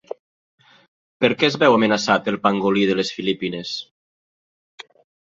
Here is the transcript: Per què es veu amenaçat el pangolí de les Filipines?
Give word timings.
Per 1.25 1.29
què 1.43 1.51
es 1.53 1.59
veu 1.65 1.77
amenaçat 1.79 2.31
el 2.33 2.39
pangolí 2.49 2.89
de 2.93 2.99
les 3.01 3.15
Filipines? 3.21 3.79